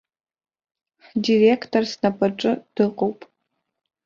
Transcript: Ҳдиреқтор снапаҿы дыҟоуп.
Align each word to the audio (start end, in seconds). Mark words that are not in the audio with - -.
Ҳдиреқтор 1.11 1.83
снапаҿы 1.91 2.51
дыҟоуп. 2.75 3.19